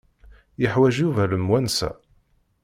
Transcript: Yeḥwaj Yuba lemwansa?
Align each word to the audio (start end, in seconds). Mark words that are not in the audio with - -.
Yeḥwaj 0.61 0.95
Yuba 0.99 1.23
lemwansa? 1.31 1.89